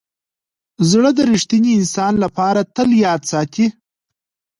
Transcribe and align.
زړه 0.89 1.09
د 1.17 1.19
ریښتیني 1.31 1.71
انسان 1.79 2.13
لپاره 2.23 2.61
تل 2.75 2.89
یاد 3.05 3.21
ساتي. 3.31 3.65